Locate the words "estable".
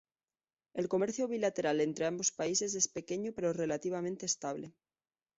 4.25-4.73